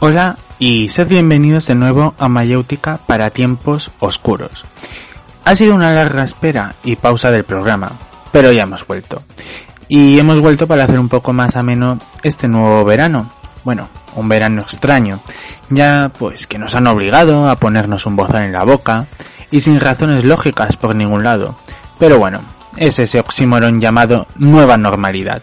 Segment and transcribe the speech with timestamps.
[0.00, 4.64] Hola y sed bienvenidos de nuevo a Mayéutica para tiempos oscuros.
[5.44, 7.98] Ha sido una larga espera y pausa del programa,
[8.30, 9.24] pero ya hemos vuelto.
[9.88, 13.32] Y hemos vuelto para hacer un poco más ameno este nuevo verano.
[13.64, 15.18] Bueno, un verano extraño,
[15.68, 19.06] ya pues que nos han obligado a ponernos un bozal en la boca
[19.50, 21.56] y sin razones lógicas por ningún lado.
[21.98, 22.40] Pero bueno,
[22.76, 25.42] es ese oxímoron llamado nueva normalidad.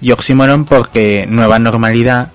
[0.00, 2.30] Y oxímoron porque nueva normalidad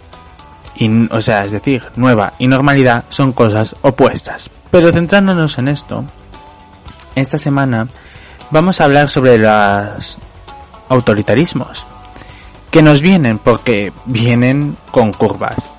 [0.75, 4.49] y, o sea, es decir, nueva y normalidad son cosas opuestas.
[4.71, 6.03] Pero centrándonos en esto,
[7.15, 7.87] esta semana
[8.51, 10.17] vamos a hablar sobre los
[10.89, 11.85] autoritarismos,
[12.71, 15.71] que nos vienen porque vienen con curvas.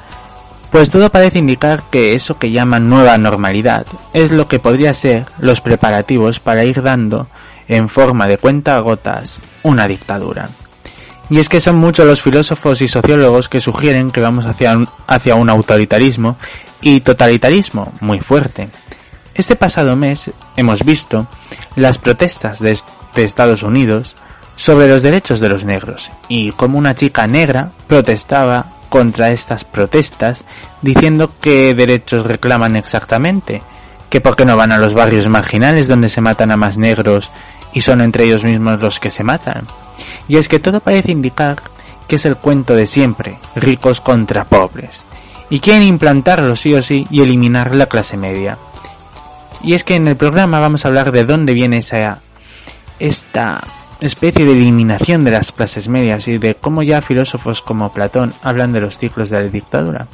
[0.71, 5.25] Pues todo parece indicar que eso que llaman nueva normalidad es lo que podría ser
[5.39, 7.29] los preparativos para ir dando,
[7.69, 10.49] en forma de cuenta gotas, una dictadura.
[11.29, 14.89] Y es que son muchos los filósofos y sociólogos que sugieren que vamos hacia un,
[15.07, 16.37] hacia un autoritarismo
[16.81, 18.69] y totalitarismo muy fuerte.
[19.35, 21.27] Este pasado mes hemos visto
[21.75, 22.79] las protestas de,
[23.15, 24.15] de Estados Unidos
[24.55, 30.45] sobre los derechos de los negros y cómo una chica negra protestaba contra estas protestas
[30.81, 33.63] diciendo qué derechos reclaman exactamente,
[34.09, 37.31] que por qué no van a los barrios marginales donde se matan a más negros
[37.77, 39.67] y son entre ellos mismos los que se matan.
[40.29, 41.59] Y es que todo parece indicar
[42.09, 45.05] que es el cuento de siempre, ricos contra pobres,
[45.51, 48.57] y quieren implantarlo sí o sí y eliminar la clase media.
[49.63, 52.23] Y es que en el programa vamos a hablar de dónde viene esa
[52.99, 53.63] esta
[54.01, 58.73] especie de eliminación de las clases medias y de cómo ya filósofos como Platón hablan
[58.73, 60.07] de los ciclos de la dictadura.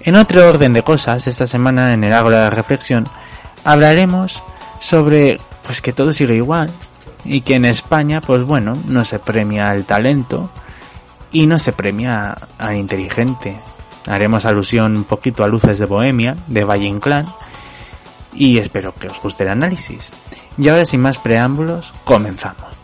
[0.00, 3.04] En otro orden de cosas, esta semana en el Ágora de la Reflexión
[3.62, 4.42] hablaremos
[4.80, 6.70] sobre pues que todo sigue igual.
[7.24, 10.50] Y que en España pues bueno no se premia al talento
[11.30, 13.56] y no se premia al inteligente.
[14.06, 17.26] Haremos alusión un poquito a Luces de Bohemia de Valle Inclán
[18.34, 20.10] y espero que os guste el análisis.
[20.58, 22.81] Y ahora sin más preámbulos comenzamos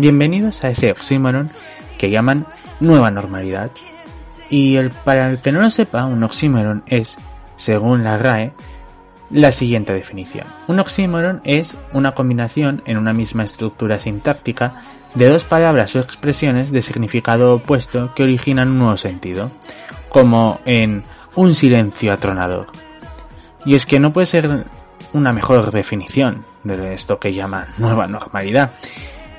[0.00, 1.50] Bienvenidos a ese oxímoron
[1.98, 2.46] que llaman
[2.78, 3.72] nueva normalidad.
[4.48, 7.18] Y el, para el que no lo sepa, un oxímoron es,
[7.56, 8.52] según la RAE,
[9.30, 10.46] la siguiente definición.
[10.68, 14.84] Un oxímoron es una combinación en una misma estructura sintáctica
[15.16, 19.50] de dos palabras o expresiones de significado opuesto que originan un nuevo sentido,
[20.10, 21.02] como en
[21.34, 22.68] un silencio atronador.
[23.66, 24.66] Y es que no puede ser
[25.12, 28.70] una mejor definición de esto que llaman nueva normalidad.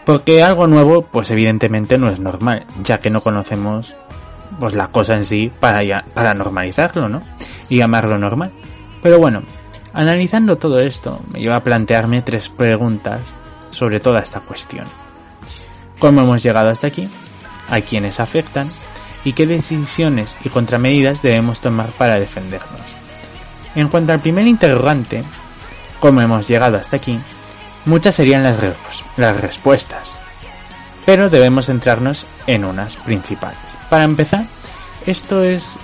[0.10, 3.96] Porque algo nuevo, pues evidentemente no es normal, ya que no conocemos
[4.60, 7.22] pues la cosa en sí para, ya, para normalizarlo, ¿no?
[7.70, 8.52] Y llamarlo normal.
[9.04, 9.44] Pero bueno,
[9.94, 13.36] analizando todo esto, me lleva a plantearme tres preguntas
[13.70, 14.86] sobre toda esta cuestión.
[16.00, 17.08] ¿Cómo hemos llegado hasta aquí?
[17.70, 18.68] ¿A quiénes afectan?
[19.24, 22.82] ¿Y qué decisiones y contramedidas debemos tomar para defendernos?
[23.76, 25.24] En cuanto al primer interrogante,
[26.00, 27.20] ¿cómo hemos llegado hasta aquí?
[27.86, 28.58] Muchas serían las,
[29.18, 30.18] las respuestas,
[31.06, 33.60] pero debemos centrarnos en unas principales.
[33.90, 34.46] Para empezar,
[35.06, 35.78] esto es,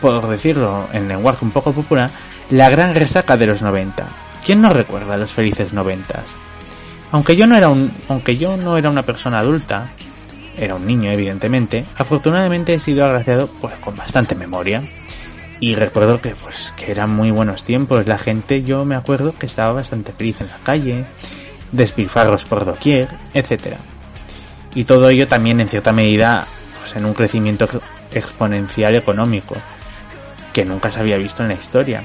[0.00, 2.10] por decirlo en lenguaje un poco popular,
[2.50, 4.06] la gran resaca de los 90.
[4.44, 6.24] ¿Quién no recuerda los felices noventas?
[7.10, 9.92] Aunque yo no era un, aunque yo no era una persona adulta,
[10.56, 14.82] era un niño evidentemente, afortunadamente he sido agraciado pues con bastante memoria
[15.64, 18.06] Y recuerdo que pues que eran muy buenos tiempos.
[18.06, 21.06] La gente, yo me acuerdo que estaba bastante feliz en la calle,
[21.72, 23.78] despilfarros por doquier, etcétera.
[24.74, 26.46] Y todo ello también en cierta medida
[26.78, 27.66] pues en un crecimiento
[28.12, 29.56] exponencial económico
[30.52, 32.04] que nunca se había visto en la historia.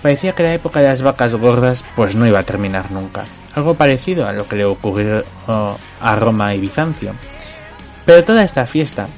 [0.00, 3.24] Parecía que la época de las vacas gordas pues no iba a terminar nunca.
[3.56, 7.16] Algo parecido a lo que le ocurrió a Roma y Bizancio.
[8.04, 9.08] Pero toda esta fiesta,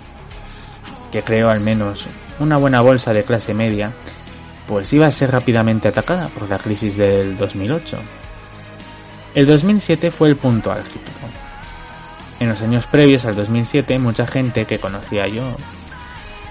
[1.12, 2.08] que creó al menos
[2.40, 3.92] una buena bolsa de clase media,
[4.66, 7.98] pues iba a ser rápidamente atacada por la crisis del 2008.
[9.34, 11.04] El 2007 fue el punto álgido.
[12.40, 15.56] En los años previos al 2007, mucha gente que conocía yo,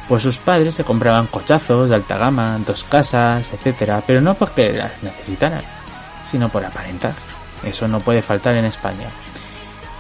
[0.08, 4.74] pues sus padres se compraban cochazos de alta gama, dos casas, etc., pero no porque
[4.74, 5.62] las necesitaran,
[6.30, 7.16] sino por aparentar.
[7.64, 9.10] Eso no puede faltar en España.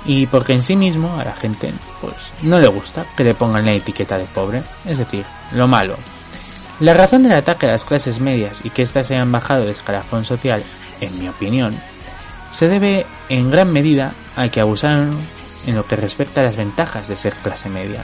[0.05, 3.65] Y porque en sí mismo a la gente pues no le gusta que le pongan
[3.65, 5.95] la etiqueta de pobre, es decir, lo malo.
[6.79, 10.25] La razón del ataque a las clases medias y que éstas hayan bajado de escalafón
[10.25, 10.63] social,
[11.01, 11.75] en mi opinión,
[12.51, 15.09] se debe en gran medida a que abusaron
[15.65, 18.03] en lo que respecta a las ventajas de ser clase media.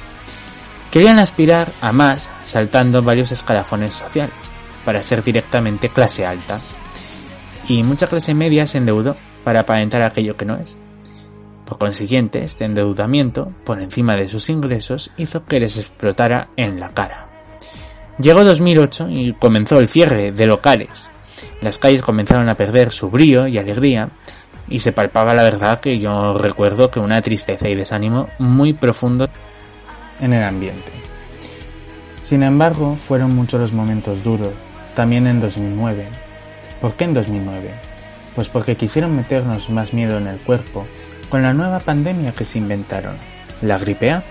[0.92, 4.34] Querían aspirar a más saltando varios escalafones sociales,
[4.84, 6.60] para ser directamente clase alta.
[7.68, 10.80] Y mucha clase media se endeudó para aparentar aquello que no es.
[11.74, 16.90] Por consiguiente, este endeudamiento, por encima de sus ingresos, hizo que les explotara en la
[16.90, 17.30] cara.
[18.20, 21.10] Llegó 2008 y comenzó el cierre de locales.
[21.62, 24.10] Las calles comenzaron a perder su brío y alegría,
[24.70, 29.28] y se palpaba la verdad que yo recuerdo que una tristeza y desánimo muy profundo
[30.20, 30.92] en el ambiente.
[32.22, 34.54] Sin embargo, fueron muchos los momentos duros,
[34.96, 36.08] también en 2009.
[36.80, 37.72] ¿Por qué en 2009?
[38.36, 40.86] Pues porque quisieron meternos más miedo en el cuerpo
[41.30, 43.18] con la nueva pandemia que se inventaron,
[43.62, 44.24] la gripe A.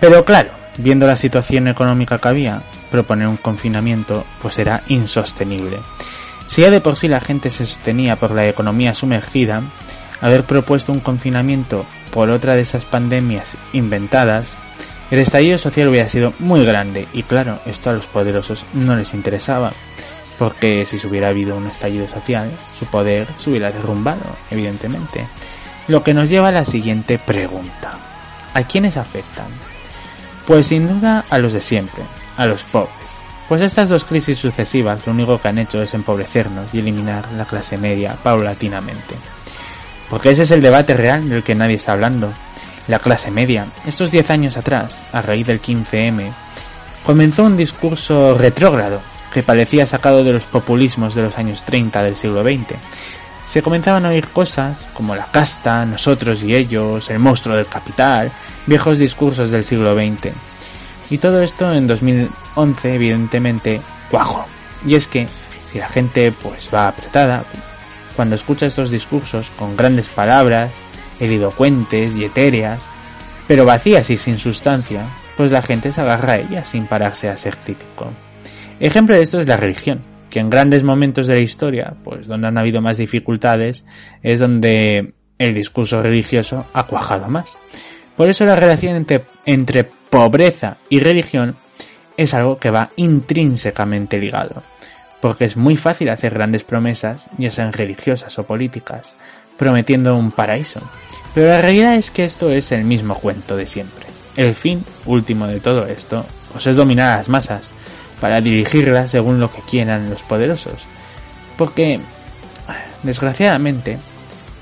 [0.00, 5.80] Pero claro, viendo la situación económica que había, proponer un confinamiento pues era insostenible.
[6.46, 9.62] Si ya de por sí la gente se sostenía por la economía sumergida,
[10.20, 14.56] haber propuesto un confinamiento por otra de esas pandemias inventadas,
[15.10, 19.14] el estallido social hubiera sido muy grande y claro, esto a los poderosos no les
[19.14, 19.72] interesaba,
[20.38, 25.26] porque si hubiera habido un estallido social, su poder se hubiera derrumbado, evidentemente.
[25.92, 27.90] Lo que nos lleva a la siguiente pregunta.
[28.54, 29.48] ¿A quiénes afectan?
[30.46, 32.02] Pues sin duda a los de siempre,
[32.38, 32.94] a los pobres.
[33.46, 37.44] Pues estas dos crisis sucesivas lo único que han hecho es empobrecernos y eliminar la
[37.44, 39.16] clase media paulatinamente.
[40.08, 42.32] Porque ese es el debate real del que nadie está hablando.
[42.88, 46.32] La clase media, estos 10 años atrás, a raíz del 15M,
[47.04, 52.16] comenzó un discurso retrógrado que parecía sacado de los populismos de los años 30 del
[52.16, 52.78] siglo XX.
[53.52, 58.32] Se comenzaban a oír cosas como la casta, nosotros y ellos, el monstruo del capital,
[58.66, 60.32] viejos discursos del siglo XX.
[61.10, 64.46] Y todo esto en 2011, evidentemente, cuajo.
[64.86, 65.26] Y es que,
[65.60, 67.44] si la gente pues va apretada,
[68.16, 70.70] cuando escucha estos discursos con grandes palabras,
[71.20, 72.86] elidocuentes y etéreas,
[73.46, 75.04] pero vacías y sin sustancia,
[75.36, 78.14] pues la gente se agarra a ellas sin pararse a ser crítico.
[78.80, 80.00] Ejemplo de esto es la religión,
[80.32, 83.84] que en grandes momentos de la historia, pues donde han habido más dificultades,
[84.22, 87.56] es donde el discurso religioso ha cuajado más.
[88.16, 91.56] Por eso la relación entre, entre pobreza y religión
[92.16, 94.62] es algo que va intrínsecamente ligado,
[95.20, 99.14] porque es muy fácil hacer grandes promesas, ya sean religiosas o políticas,
[99.58, 100.80] prometiendo un paraíso.
[101.34, 104.06] Pero la realidad es que esto es el mismo cuento de siempre.
[104.36, 107.72] El fin último de todo esto, pues es dominar a las masas,
[108.22, 110.84] para dirigirlas según lo que quieran los poderosos.
[111.58, 111.98] Porque,
[113.02, 113.98] desgraciadamente,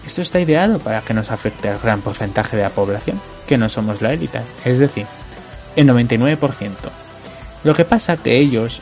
[0.07, 3.69] esto está ideado para que nos afecte al gran porcentaje de la población, que no
[3.69, 5.07] somos la élite, es decir,
[5.77, 6.71] el 99%.
[7.63, 8.81] Lo que pasa que ellos,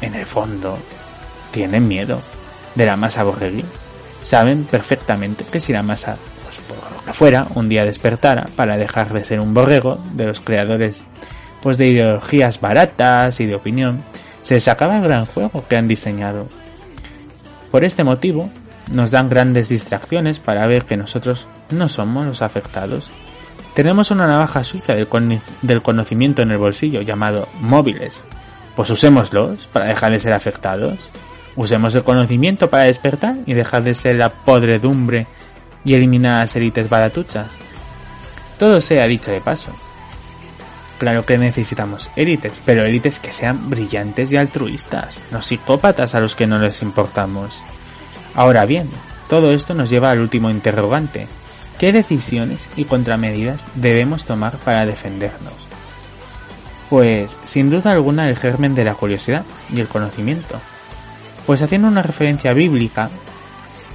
[0.00, 0.76] en el fondo,
[1.52, 2.20] tienen miedo
[2.74, 3.64] de la masa borreguí.
[4.24, 8.76] Saben perfectamente que si la masa, pues por lo que fuera, un día despertara para
[8.76, 11.04] dejar de ser un borrego de los creadores
[11.62, 14.02] pues de ideologías baratas y de opinión,
[14.42, 16.46] se les acaba el gran juego que han diseñado.
[17.70, 18.50] Por este motivo,
[18.92, 23.10] nos dan grandes distracciones para ver que nosotros no somos los afectados
[23.76, 28.24] tenemos una navaja suiza del, conocimiento en el bolsillo llamado móviles.
[28.74, 30.98] Pues usémoslos para dejar de ser afectados.
[31.56, 35.26] Usemos el conocimiento para despertar y dejar de ser la podredumbre
[35.84, 37.52] y eliminar las élites baratuchas.
[38.58, 39.72] Todo sea dicho de paso.
[40.98, 46.34] Claro que necesitamos élites, pero élites que sean brillantes y altruistas, no psicópatas a los
[46.34, 47.60] que no les importamos.
[48.34, 48.88] Ahora bien,
[49.28, 51.26] todo esto nos lleva al último interrogante.
[51.78, 55.52] ¿Qué decisiones y contramedidas debemos tomar para defendernos?
[56.88, 60.58] Pues sin duda alguna el germen de la curiosidad y el conocimiento.
[61.44, 63.10] Pues haciendo una referencia bíblica,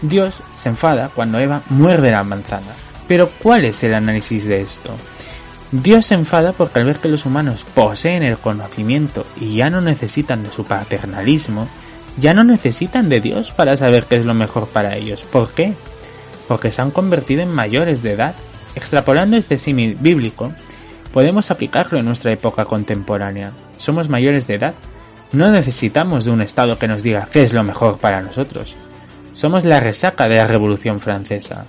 [0.01, 2.75] Dios se enfada cuando Eva muerde la manzana.
[3.07, 4.95] Pero ¿cuál es el análisis de esto?
[5.71, 9.79] Dios se enfada porque al ver que los humanos poseen el conocimiento y ya no
[9.79, 11.67] necesitan de su paternalismo,
[12.17, 15.23] ya no necesitan de Dios para saber qué es lo mejor para ellos.
[15.23, 15.73] ¿Por qué?
[16.49, 18.35] Porque se han convertido en mayores de edad.
[18.75, 20.51] Extrapolando este símil bíblico,
[21.13, 23.51] podemos aplicarlo en nuestra época contemporánea.
[23.77, 24.75] Somos mayores de edad.
[25.31, 28.75] No necesitamos de un Estado que nos diga qué es lo mejor para nosotros.
[29.33, 31.65] Somos la resaca de la Revolución Francesa.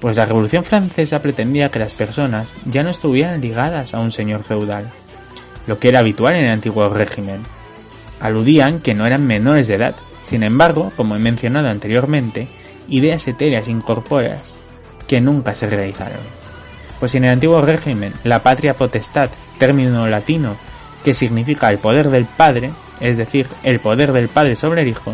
[0.00, 4.42] Pues la Revolución Francesa pretendía que las personas ya no estuvieran ligadas a un señor
[4.44, 4.90] feudal,
[5.66, 7.42] lo que era habitual en el antiguo régimen.
[8.18, 9.94] Aludían que no eran menores de edad.
[10.24, 12.48] Sin embargo, como he mencionado anteriormente,
[12.88, 14.58] ideas etéreas incorpóreas
[15.06, 16.20] que nunca se realizaron.
[16.98, 20.56] Pues en el antiguo régimen, la patria potestad, término latino
[21.04, 25.12] que significa el poder del padre, es decir, el poder del padre sobre el hijo,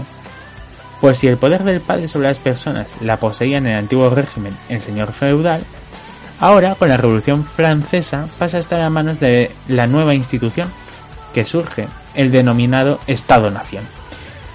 [1.00, 4.56] pues si el poder del padre sobre las personas la poseía en el antiguo régimen
[4.68, 5.62] el señor feudal,
[6.40, 10.70] ahora con la Revolución Francesa pasa a estar a manos de la nueva institución
[11.34, 13.84] que surge, el denominado Estado-Nación.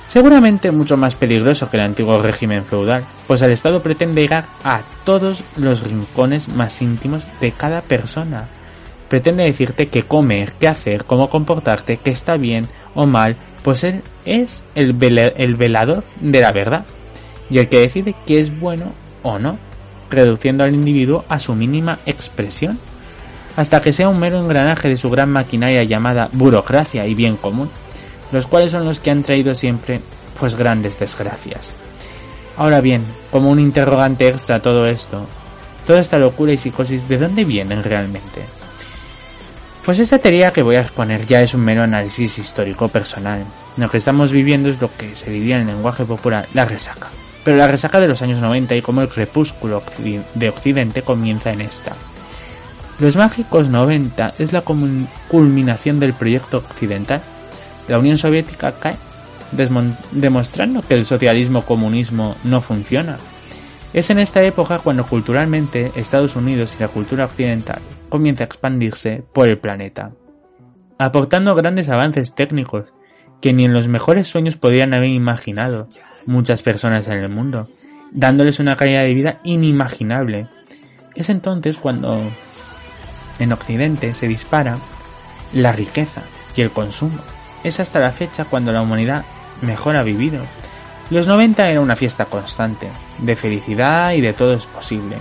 [0.07, 4.81] Seguramente mucho más peligroso que el antiguo régimen feudal, pues el Estado pretende llegar a
[5.05, 8.49] todos los rincones más íntimos de cada persona.
[9.11, 14.03] Pretende decirte qué comer, qué hacer, cómo comportarte, qué está bien o mal, pues él
[14.23, 14.95] es el,
[15.35, 16.85] el velador de la verdad
[17.49, 19.57] y el que decide qué es bueno o no,
[20.09, 22.79] reduciendo al individuo a su mínima expresión,
[23.57, 27.69] hasta que sea un mero engranaje de su gran maquinaria llamada burocracia y bien común,
[28.31, 29.99] los cuales son los que han traído siempre
[30.39, 31.75] pues grandes desgracias.
[32.55, 35.27] Ahora bien, como un interrogante extra a todo esto,
[35.85, 38.60] toda esta locura y psicosis, ¿de dónde vienen realmente?
[39.83, 43.43] Pues esta teoría que voy a exponer ya es un mero análisis histórico personal.
[43.77, 47.07] Lo que estamos viviendo es lo que se diría en el lenguaje popular la resaca.
[47.43, 49.81] Pero la resaca de los años 90 y como el crepúsculo
[50.35, 51.95] de Occidente comienza en esta.
[52.99, 57.23] Los mágicos 90 es la culminación del proyecto occidental.
[57.87, 58.97] La Unión Soviética cae,
[60.11, 63.17] demostrando que el socialismo-comunismo no funciona.
[63.95, 69.23] Es en esta época cuando culturalmente Estados Unidos y la cultura occidental comienza a expandirse
[69.33, 70.11] por el planeta,
[70.99, 72.93] aportando grandes avances técnicos
[73.41, 75.87] que ni en los mejores sueños podrían haber imaginado
[76.27, 77.63] muchas personas en el mundo,
[78.11, 80.47] dándoles una calidad de vida inimaginable.
[81.15, 82.21] Es entonces cuando
[83.39, 84.77] en Occidente se dispara
[85.53, 86.21] la riqueza
[86.55, 87.19] y el consumo.
[87.63, 89.25] Es hasta la fecha cuando la humanidad
[89.61, 90.41] mejor ha vivido.
[91.09, 92.87] Los 90 era una fiesta constante,
[93.17, 95.17] de felicidad y de todo es posible.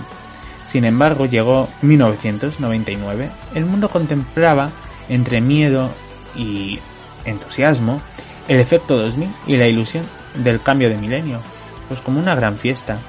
[0.71, 4.69] Sin embargo, llegó 1999, el mundo contemplaba
[5.09, 5.89] entre miedo
[6.33, 6.79] y
[7.25, 8.01] entusiasmo
[8.47, 11.39] el efecto 2000 y la ilusión del cambio de milenio,
[11.89, 12.99] pues como una gran fiesta.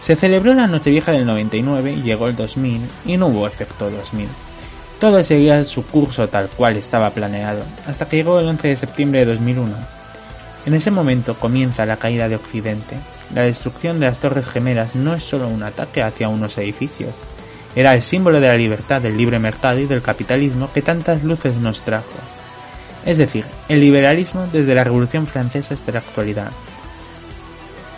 [0.00, 4.28] Se celebró la Nochevieja del 99 y llegó el 2000 y no hubo efecto 2000.
[4.98, 9.20] Todo seguía su curso tal cual estaba planeado, hasta que llegó el 11 de septiembre
[9.20, 9.99] de 2001.
[10.66, 12.96] En ese momento comienza la caída de Occidente,
[13.34, 17.14] la destrucción de las Torres Gemelas no es solo un ataque hacia unos edificios,
[17.74, 21.56] era el símbolo de la libertad del libre mercado y del capitalismo que tantas luces
[21.56, 22.18] nos trajo.
[23.06, 26.50] Es decir, el liberalismo desde la Revolución Francesa hasta la actualidad.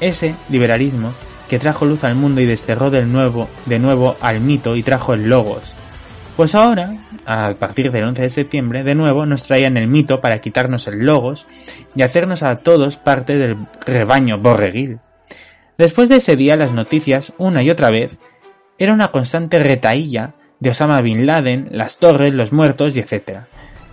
[0.00, 1.12] Ese liberalismo
[1.49, 5.14] que trajo luz al mundo y desterró del nuevo, de nuevo al mito y trajo
[5.14, 5.75] el logos.
[6.37, 6.97] Pues ahora,
[7.27, 11.05] a partir del 11 de septiembre, de nuevo nos traían el mito para quitarnos el
[11.05, 11.47] logos
[11.95, 14.99] y hacernos a todos parte del rebaño borreguil.
[15.77, 18.19] Después de ese día las noticias, una y otra vez,
[18.79, 23.41] era una constante retaílla de Osama Bin Laden, las torres, los muertos y etc.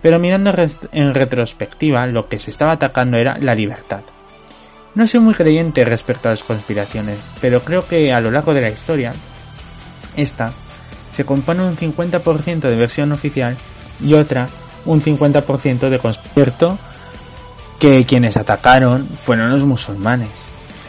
[0.02, 0.54] Pero mirando
[0.94, 4.02] en retrospectiva, lo que se estaba atacando era la libertad.
[4.96, 8.62] No soy muy creyente respecto a las conspiraciones, pero creo que a lo largo de
[8.62, 9.14] la historia,
[10.16, 10.54] esta
[11.20, 13.58] se compone un 50% de versión oficial
[14.00, 14.48] y otra
[14.86, 16.80] un 50% de concierto
[17.78, 20.48] que quienes atacaron fueron los musulmanes.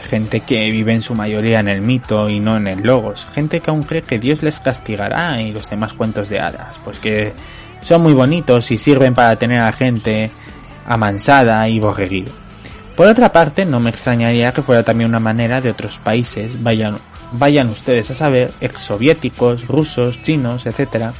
[0.09, 3.59] Gente que vive en su mayoría en el mito y no en el logos, gente
[3.59, 7.33] que aún cree que Dios les castigará y los demás cuentos de hadas, pues que
[7.81, 10.31] son muy bonitos y sirven para tener a gente
[10.87, 12.31] amansada y borreguil.
[12.95, 16.99] Por otra parte, no me extrañaría que fuera también una manera de otros países, vayan,
[17.31, 21.11] vayan ustedes a saber, exsoviéticos, rusos, chinos, etc.,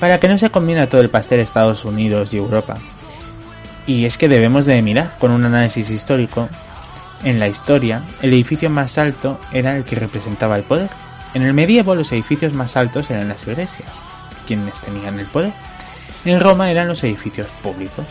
[0.00, 2.74] para que no se combine todo el pastel Estados Unidos y Europa.
[3.86, 6.48] Y es que debemos de mirar con un análisis histórico
[7.24, 10.90] en la historia, el edificio más alto era el que representaba el poder.
[11.34, 13.90] En el medievo los edificios más altos eran las iglesias,
[14.46, 15.52] quienes tenían el poder.
[16.24, 18.04] en Roma eran los edificios públicos,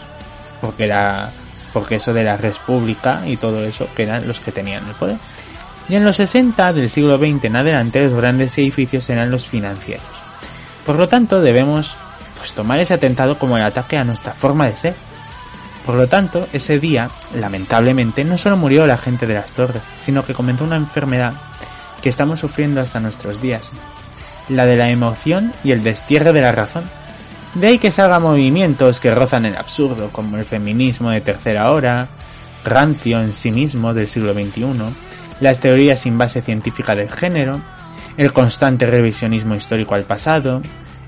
[0.62, 1.32] porque era
[1.74, 5.18] porque eso de la república y todo eso que eran los que tenían el poder.
[5.88, 10.06] Y en los 60 del siglo XX en adelante los grandes edificios eran los financieros.
[10.86, 11.98] Por lo tanto, debemos
[12.38, 14.96] pues, tomar ese atentado como el ataque a nuestra forma de ser.
[15.86, 20.26] Por lo tanto, ese día, lamentablemente, no solo murió la gente de las torres, sino
[20.26, 21.34] que comenzó una enfermedad
[22.02, 23.72] que estamos sufriendo hasta nuestros días,
[24.50, 26.86] la de la emoción y el destierre de la razón.
[27.54, 32.10] De ahí que salgan movimientos que rozan el absurdo, como el feminismo de tercera hora,
[32.64, 34.66] rancio en sí mismo del siglo XXI,
[35.42, 37.60] las teorías sin base científica del género,
[38.18, 40.62] el constante revisionismo histórico al pasado,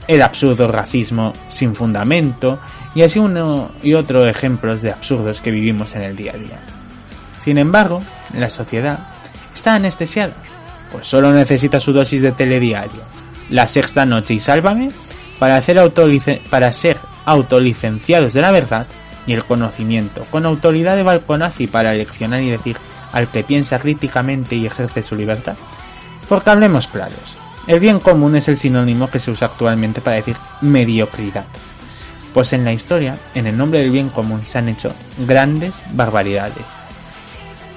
[0.08, 2.60] el absurdo racismo sin fundamento
[2.96, 6.60] y así uno y otro ejemplos de absurdos que vivimos en el día a día.
[7.44, 8.02] Sin embargo,
[8.34, 9.00] la sociedad
[9.54, 10.34] está anestesiada,
[10.92, 13.02] pues solo necesita su dosis de telediario,
[13.50, 14.90] la sexta noche y sálvame
[15.40, 15.78] para, hacer
[16.50, 18.88] para ser autolicenciados de la verdad
[19.26, 22.78] y el conocimiento, con autoridad de balconazo y para eleccionar y decir
[23.12, 25.56] al que piensa críticamente y ejerce su libertad.
[26.28, 27.38] Porque hablemos claros,
[27.68, 31.46] el bien común es el sinónimo que se usa actualmente para decir mediocridad.
[32.34, 36.66] Pues en la historia, en el nombre del bien común, se han hecho grandes barbaridades.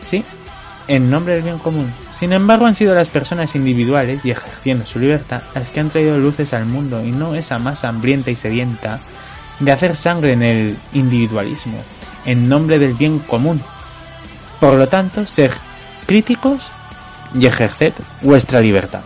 [0.09, 0.25] ¿Sí?
[0.87, 1.93] En nombre del bien común.
[2.13, 6.19] Sin embargo, han sido las personas individuales y ejerciendo su libertad las que han traído
[6.19, 9.01] luces al mundo y no esa masa hambrienta y sedienta
[9.59, 11.79] de hacer sangre en el individualismo,
[12.25, 13.63] en nombre del bien común.
[14.61, 15.53] Por lo tanto, ser
[16.07, 16.61] críticos
[17.35, 19.01] y ejerced vuestra libertad.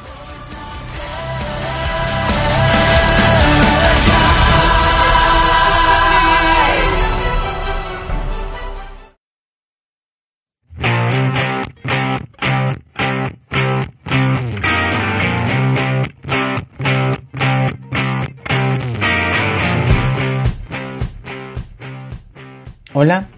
[22.96, 23.33] Hola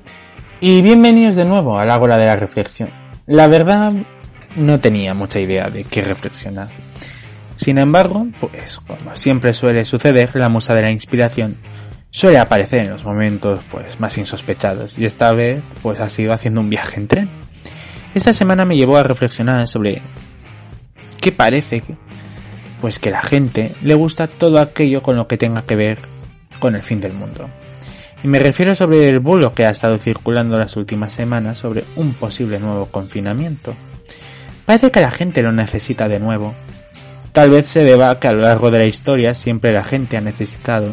[0.61, 2.89] y bienvenidos de nuevo a la de la reflexión.
[3.27, 3.93] La verdad
[4.57, 6.69] no tenía mucha idea de qué reflexionar.
[7.57, 11.57] Sin embargo, pues como siempre suele suceder, la musa de la inspiración
[12.11, 16.61] suele aparecer en los momentos pues más insospechados y esta vez pues ha sido haciendo
[16.61, 17.29] un viaje en tren.
[18.15, 20.01] Esta semana me llevó a reflexionar sobre
[21.21, 21.97] qué parece que
[22.81, 25.99] pues que la gente le gusta todo aquello con lo que tenga que ver
[26.61, 27.49] con el fin del mundo.
[28.23, 32.15] Y me refiero sobre el bulo que ha estado circulando las últimas semanas sobre un
[32.15, 33.75] posible nuevo confinamiento.
[34.65, 36.55] Parece que la gente lo necesita de nuevo.
[37.33, 40.17] Tal vez se deba a que a lo largo de la historia siempre la gente
[40.17, 40.89] ha necesitado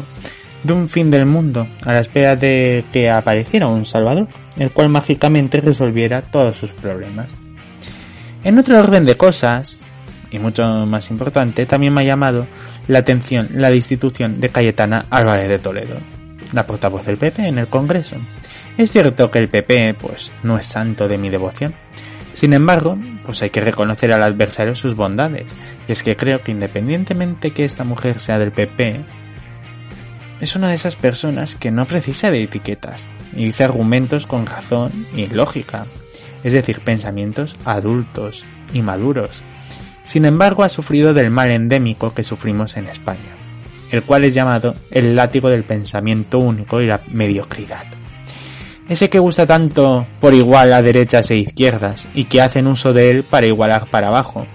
[0.62, 4.88] de un fin del mundo a la espera de que apareciera un Salvador, el cual
[4.88, 7.40] mágicamente resolviera todos sus problemas.
[8.42, 9.78] En otro orden de cosas,
[10.30, 12.46] y mucho más importante, también me ha llamado
[12.88, 15.96] la atención la destitución de Cayetana Álvarez de Toledo,
[16.54, 18.16] la portavoz del PP en el Congreso.
[18.78, 21.74] Es cierto que el PP, pues, no es santo de mi devoción.
[22.32, 25.46] Sin embargo, pues hay que reconocer al adversario sus bondades.
[25.86, 29.00] Y es que creo que independientemente que esta mujer sea del PP,
[30.40, 35.06] es una de esas personas que no precisa de etiquetas y dice argumentos con razón
[35.14, 35.86] y lógica.
[36.42, 39.42] Es decir, pensamientos adultos y maduros.
[40.02, 43.33] Sin embargo, ha sufrido del mal endémico que sufrimos en España
[43.94, 47.84] el cual es llamado el látigo del pensamiento único y la mediocridad.
[48.88, 53.10] Ese que gusta tanto por igual a derechas e izquierdas y que hacen uso de
[53.10, 54.46] él para igualar para abajo.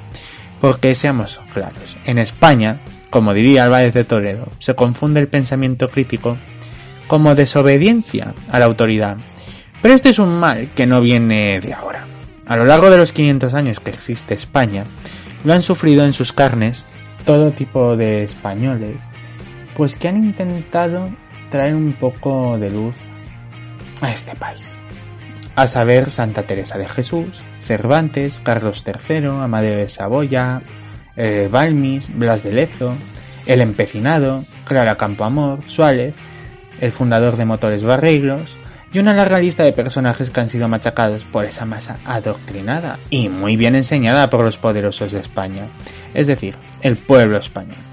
[0.62, 2.78] Porque seamos claros, en España,
[3.10, 6.38] como diría Álvarez de Toledo, se confunde el pensamiento crítico
[7.08, 9.18] como desobediencia a la autoridad.
[9.82, 12.04] Pero este es un mal que no viene de ahora.
[12.46, 14.84] A lo largo de los 500 años que existe España,
[15.46, 16.86] lo han sufrido en sus carnes
[17.26, 19.02] todo tipo de españoles
[19.80, 21.10] pues que han intentado
[21.50, 22.98] traer un poco de luz
[24.02, 24.76] a este país.
[25.56, 30.60] A saber, Santa Teresa de Jesús, Cervantes, Carlos III, Amadeo de Saboya,
[31.16, 32.94] eh, Balmis, Blas de Lezo,
[33.46, 36.14] El Empecinado, Clara Campoamor, Suárez,
[36.82, 38.58] el fundador de Motores Barreiros,
[38.92, 43.30] y una larga lista de personajes que han sido machacados por esa masa adoctrinada y
[43.30, 45.68] muy bien enseñada por los poderosos de España,
[46.14, 47.89] es decir, el pueblo español.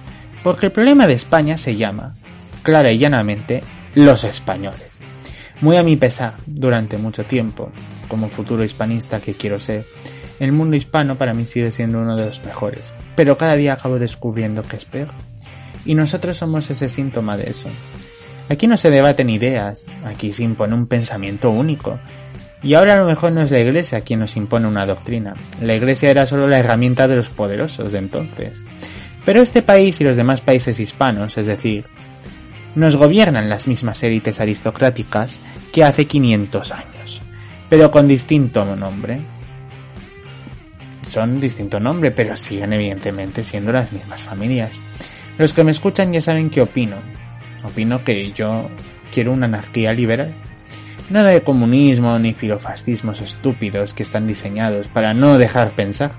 [0.46, 2.14] Porque el problema de España se llama,
[2.62, 3.64] clara y llanamente,
[3.96, 4.96] los españoles.
[5.60, 7.72] Muy a mi pesar, durante mucho tiempo,
[8.06, 9.86] como futuro hispanista que quiero ser,
[10.38, 13.98] el mundo hispano para mí sigue siendo uno de los mejores, pero cada día acabo
[13.98, 15.08] descubriendo que es peor.
[15.84, 17.68] Y nosotros somos ese síntoma de eso.
[18.48, 21.98] Aquí no se debaten ideas, aquí se impone un pensamiento único.
[22.62, 25.34] Y ahora a lo mejor no es la iglesia quien nos impone una doctrina.
[25.60, 28.62] La iglesia era solo la herramienta de los poderosos de entonces.
[29.26, 31.84] Pero este país y los demás países hispanos, es decir,
[32.76, 35.40] nos gobiernan las mismas élites aristocráticas
[35.72, 37.20] que hace 500 años,
[37.68, 39.18] pero con distinto nombre.
[41.08, 44.80] Son distinto nombre, pero siguen evidentemente siendo las mismas familias.
[45.38, 46.96] Los que me escuchan ya saben qué opino.
[47.64, 48.70] Opino que yo
[49.12, 50.32] quiero una anarquía liberal.
[51.10, 56.12] Nada de comunismo ni filofascismos estúpidos que están diseñados para no dejar pensar.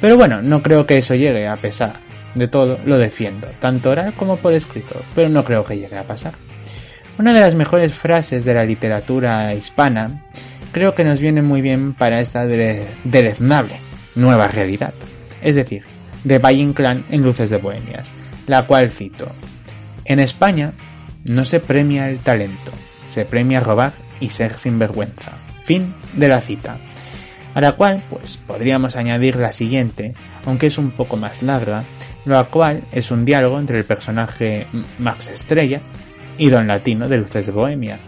[0.00, 4.12] Pero bueno, no creo que eso llegue a pesar de todo, lo defiendo, tanto oral
[4.14, 6.34] como por escrito, pero no creo que llegue a pasar.
[7.18, 10.22] Una de las mejores frases de la literatura hispana
[10.72, 13.76] creo que nos viene muy bien para esta deleznable
[14.14, 14.94] nueva realidad,
[15.42, 15.84] es decir,
[16.24, 18.12] de Valle Inclán en Luces de Bohemias,
[18.46, 19.28] la cual cito.
[20.04, 20.72] En España
[21.24, 22.72] no se premia el talento,
[23.08, 25.32] se premia robar y ser sinvergüenza.
[25.64, 26.78] Fin de la cita.
[27.54, 30.14] A la cual, pues, podríamos añadir la siguiente,
[30.46, 31.82] aunque es un poco más larga,
[32.24, 34.66] lo cual es un diálogo entre el personaje
[34.98, 35.80] Max Estrella
[36.38, 37.98] y Don Latino de Luces de Bohemia,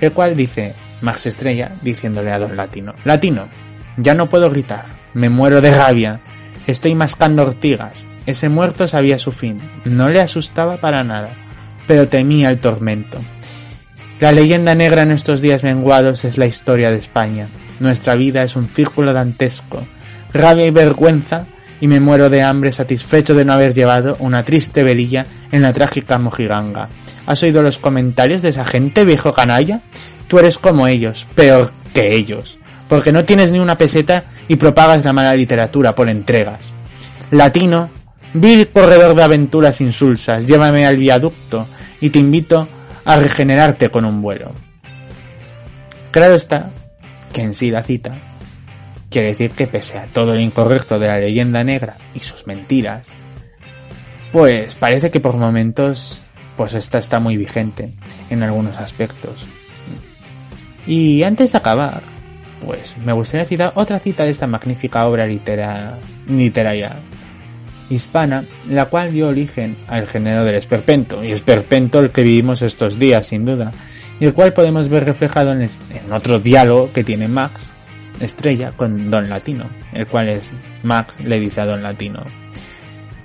[0.00, 3.48] el cual dice Max Estrella diciéndole a Don Latino, Latino,
[3.96, 6.20] ya no puedo gritar, me muero de rabia,
[6.66, 11.30] estoy mascando ortigas, ese muerto sabía su fin, no le asustaba para nada,
[11.86, 13.18] pero temía el tormento.
[14.20, 17.46] La leyenda negra en estos días menguados es la historia de España.
[17.78, 19.86] Nuestra vida es un círculo dantesco.
[20.32, 21.46] Rabia y vergüenza
[21.80, 25.72] y me muero de hambre satisfecho de no haber llevado una triste velilla en la
[25.72, 26.88] trágica mojiganga.
[27.26, 29.82] ¿Has oído los comentarios de esa gente, viejo canalla?
[30.26, 35.04] Tú eres como ellos, peor que ellos, porque no tienes ni una peseta y propagas
[35.04, 36.74] la mala literatura por entregas.
[37.30, 37.88] Latino,
[38.34, 41.68] vil corredor de aventuras insulsas, llévame al viaducto
[42.00, 42.66] y te invito
[43.08, 44.52] a regenerarte con un vuelo.
[46.10, 46.70] Claro está
[47.32, 48.12] que en sí la cita
[49.10, 53.08] Quiere decir que pese a todo lo incorrecto de la leyenda negra y sus mentiras,
[54.32, 56.20] pues parece que por momentos
[56.58, 57.94] pues esta está muy vigente
[58.28, 59.46] en algunos aspectos.
[60.86, 62.02] Y antes de acabar,
[62.66, 66.96] pues me gustaría citar otra cita de esta magnífica obra literaria
[67.90, 72.98] hispana, la cual dio origen al género del esperpento, y esperpento el que vivimos estos
[72.98, 73.72] días sin duda,
[74.20, 75.68] y el cual podemos ver reflejado en,
[76.12, 77.72] otro diálogo que tiene Max
[78.20, 82.24] estrella con Don Latino, el cual es Max le dice a Don Latino.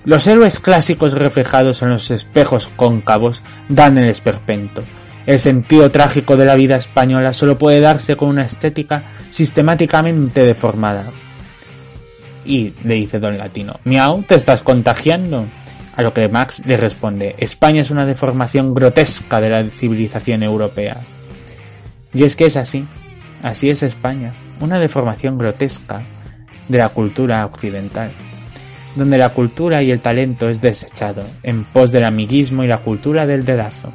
[0.06, 4.84] Los héroes clásicos reflejados en los espejos cóncavos dan el esperpento.
[5.26, 11.06] El sentido trágico de la vida española solo puede darse con una estética sistemáticamente deformada.
[12.46, 15.48] Y le dice Don Latino, Miau, ¿te estás contagiando?
[15.96, 21.02] A lo que Max le responde, España es una deformación grotesca de la civilización europea.
[22.14, 22.86] Y es que es así,
[23.44, 26.02] así es España una deformación grotesca
[26.68, 28.12] de la cultura occidental,
[28.96, 33.26] donde la cultura y el talento es desechado en pos del amiguismo y la cultura
[33.26, 33.92] del dedazo.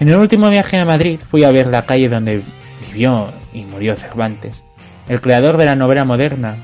[0.00, 2.42] En el último viaje a Madrid fui a ver la calle donde
[2.86, 4.64] vivió y murió Cervantes,
[5.08, 6.56] el creador de la novela moderna,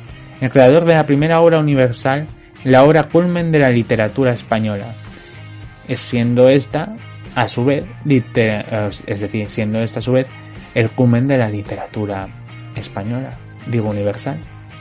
[0.45, 2.27] el creador de la primera obra universal,
[2.65, 4.95] la obra culmen de la literatura española,
[5.89, 6.97] es siendo esta
[7.35, 7.85] a su vez,
[9.07, 10.29] es decir, siendo esta a su vez
[10.75, 12.29] el culmen de la literatura
[12.77, 13.31] española,
[13.67, 14.39] digo universal.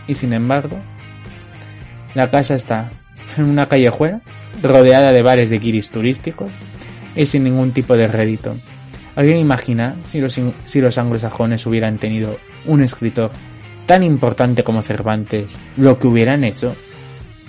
[0.08, 0.78] Y sin embargo,
[2.14, 2.92] la casa está
[3.38, 4.22] en una callejuela,
[4.62, 6.52] rodeada de bares de guiris turísticos
[7.16, 8.56] y sin ningún tipo de rédito.
[9.16, 13.32] ¿Alguien imagina si los, si los anglosajones hubieran tenido un escritor
[13.86, 16.76] tan importante como Cervantes, lo que hubieran hecho?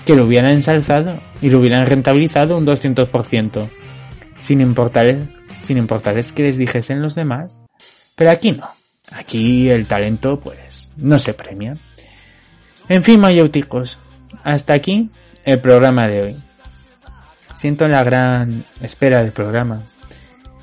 [0.05, 3.69] Que lo hubieran ensalzado y lo hubieran rentabilizado un 200%,
[4.41, 5.29] sin importarles,
[5.63, 7.59] sin importarles que les dijesen los demás.
[8.17, 8.67] Pero aquí no.
[9.13, 11.77] Aquí el talento, pues, no se premia.
[12.89, 13.99] En fin, mayéuticos,
[14.43, 15.11] hasta aquí
[15.45, 16.37] el programa de hoy.
[17.55, 19.83] Siento la gran espera del programa.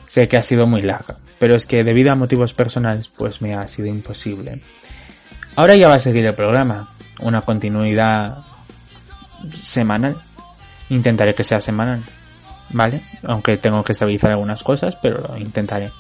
[0.08, 3.54] Sé que ha sido muy largo, pero es que debido a motivos personales, pues me
[3.54, 4.60] ha sido imposible.
[5.56, 8.38] Ahora ya va a seguir el programa, una continuidad
[9.62, 10.16] semanal.
[10.90, 12.02] Intentaré que sea semanal,
[12.70, 13.02] ¿vale?
[13.24, 15.92] Aunque tengo que estabilizar algunas cosas, pero lo intentaré.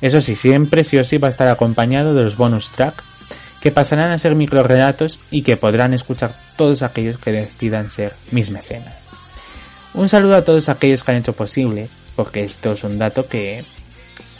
[0.00, 3.02] Eso sí, siempre sí o sí va a estar acompañado de los bonus track
[3.60, 8.50] que pasarán a ser microrelatos y que podrán escuchar todos aquellos que decidan ser mis
[8.50, 9.06] mecenas.
[9.94, 13.64] Un saludo a todos aquellos que han hecho posible, porque esto es un dato que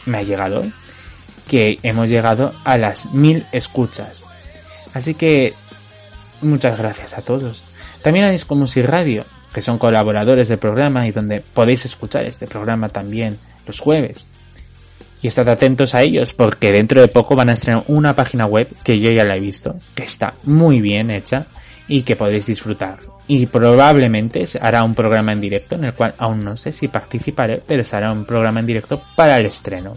[0.05, 0.73] me ha llegado hoy,
[1.49, 4.27] que hemos llegado a las mil escuchas.
[4.95, 5.53] Así que
[6.41, 7.65] muchas gracias a todos.
[8.03, 12.47] También a Disco Music Radio, que son colaboradores del programa y donde podéis escuchar este
[12.47, 14.27] programa también los jueves
[15.25, 18.69] y estad atentos a ellos porque dentro de poco van a estrenar una página web
[18.85, 21.47] que yo ya la he visto, que está muy bien hecha
[21.89, 22.99] y que podréis disfrutar.
[23.27, 26.89] Y probablemente se hará un programa en directo en el cual aún no sé si
[26.89, 29.97] participaré, pero será un programa en directo para el estreno.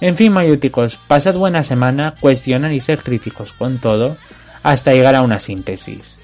[0.00, 4.16] En fin, mayúticos, pasad buena semana, cuestionar y ser críticos con todo
[4.62, 6.18] hasta llegar a una síntesis.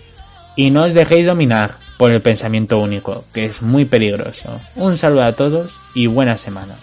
[0.57, 4.61] Y no os dejéis dominar por el pensamiento único, que es muy peligroso.
[4.77, 6.75] Un saludo a todos y buena semana.